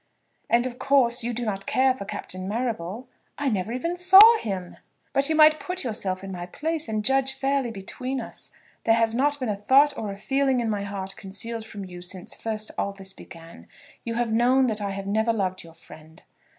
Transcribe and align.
"And, 0.49 0.65
of 0.65 0.79
course, 0.79 1.21
you 1.23 1.31
do 1.31 1.45
not 1.45 1.67
care 1.67 1.93
for 1.93 2.05
Captain 2.05 2.47
Marrable?" 2.47 3.07
"I 3.37 3.49
never 3.49 3.71
even 3.71 3.97
saw 3.97 4.39
him." 4.39 4.77
"But 5.13 5.29
you 5.29 5.35
might 5.35 5.59
put 5.59 5.83
yourself 5.83 6.23
in 6.23 6.31
my 6.31 6.47
place, 6.47 6.87
and 6.89 7.05
judge 7.05 7.33
fairly 7.35 7.69
between 7.69 8.19
us. 8.19 8.49
There 8.85 8.95
has 8.95 9.13
not 9.13 9.39
been 9.39 9.47
a 9.47 9.55
thought 9.55 9.95
or 9.95 10.11
a 10.11 10.17
feeling 10.17 10.59
in 10.59 10.71
my 10.71 10.81
heart 10.81 11.15
concealed 11.17 11.67
from 11.67 11.85
you 11.85 12.01
since 12.01 12.33
first 12.33 12.71
all 12.79 12.93
this 12.93 13.13
began. 13.13 13.67
You 14.03 14.15
have 14.15 14.33
known 14.33 14.65
that 14.65 14.81
I 14.81 14.89
have 14.89 15.05
never 15.05 15.31
loved 15.33 15.63
your 15.63 15.75
friend." 15.75 16.23